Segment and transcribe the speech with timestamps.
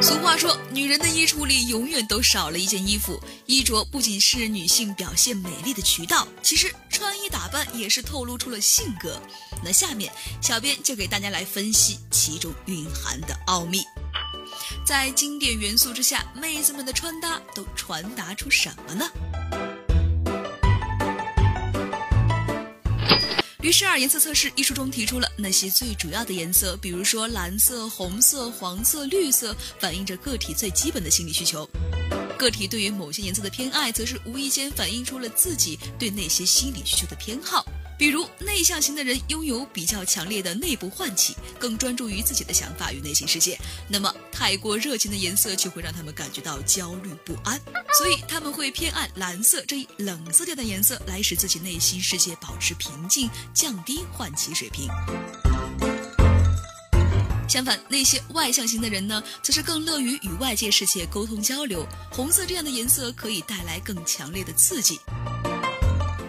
[0.00, 3.20] 俗话说，女人的衣橱里永远都少了一件衣服。
[3.46, 9.20] 衣着不仅是女性表现美丽的渠道，其实穿衣打扮也是透露出了性格。
[9.64, 13.82] 那下面，小编就给大家来分析其中蕴含的奥秘。
[14.86, 19.10] 在经典元素之下，妹子们的穿搭都传达出什么呢？
[23.64, 31.68] 于是二颜色测试一书中提出了那些最主要的颜色，比如说蓝色、红色、黄色、绿色，反映着个体最基本的心理需求。
[32.38, 37.66] 个体对于某些颜色的偏爱，则是无意间反映出了自己对那些心理需求的偏好。
[37.98, 43.58] 比如内向型的人拥有比较强烈的内部唤起，更专注于自己的想法与内心世界。
[43.88, 47.60] 那么太过热情的颜色就会让他们感觉到焦虑不安，
[47.98, 54.88] 所以他们会偏爱蓝色这一冷色调的颜色，来使自己内心世界保持平静，降低唤起水平。
[57.48, 61.84] 相反，那些外向型的人呢，则是更乐于与外界世界沟通交流。
[62.12, 65.00] 红色这样的颜色可以带来更强烈的刺激。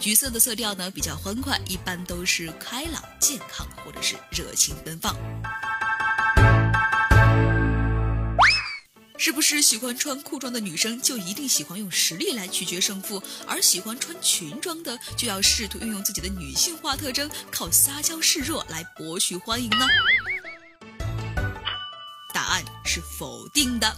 [0.00, 5.16] 橘色的色调呢比较欢快，一般都是开朗、健康或者是热情奔放。
[9.18, 19.84] 是不是喜欢穿裤装的女生就一定喜欢用实力来取决胜负，而喜欢穿裙装的就要试图运用自己的女性化特征，靠撒娇示弱来博取欢迎呢？
[22.32, 23.96] 答案是否定的。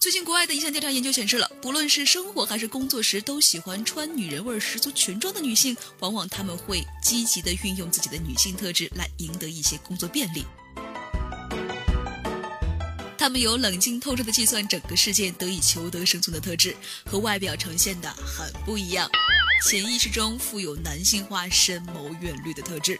[0.00, 10.44] 最近，国外的一项调查研究显示了，不论是生活还是工作时，都喜欢穿女人味十足裙装的女性，往往她们会积极的运用自己的女性特质来赢得一些工作便利。
[13.18, 19.10] 她们有冷静透彻的计算整个事件，得以求得生存的特质，和外表呈现的很不一样。
[19.68, 22.96] 潜意识中富有男性化、深谋远虑的特质。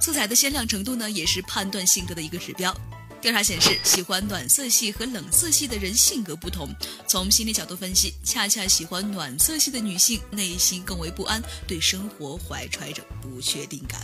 [0.00, 2.74] 色彩的鲜亮程度呢，也是判断性格的一个指标。
[3.20, 6.68] 调查显示，喜欢暖色系和冷色系的人性格不同。
[7.06, 14.00] 从心理角度分析，恰恰喜欢暖色系的女性内心更为不安，对生活怀揣着不确定感。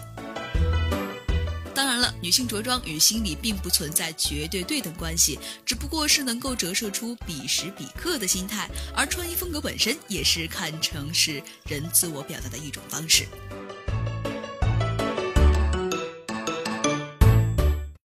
[1.73, 13.27] 当然了，女性着装与心理并不存在绝对对等关系，只不过是能够折射出彼时彼刻的心态，而穿衣风格本身也是看成是人自我表达的一种方式。